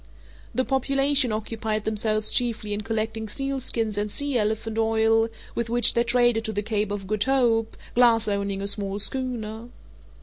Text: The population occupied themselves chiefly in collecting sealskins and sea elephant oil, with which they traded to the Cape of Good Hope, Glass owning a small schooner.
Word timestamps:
The 0.55 0.65
population 0.65 1.31
occupied 1.31 1.85
themselves 1.85 2.31
chiefly 2.33 2.73
in 2.73 2.81
collecting 2.81 3.29
sealskins 3.29 3.99
and 3.99 4.09
sea 4.09 4.35
elephant 4.35 4.79
oil, 4.79 5.27
with 5.53 5.69
which 5.69 5.93
they 5.93 6.03
traded 6.03 6.43
to 6.45 6.51
the 6.51 6.63
Cape 6.63 6.89
of 6.89 7.05
Good 7.05 7.25
Hope, 7.25 7.77
Glass 7.93 8.27
owning 8.27 8.63
a 8.63 8.67
small 8.67 8.97
schooner. 8.97 9.69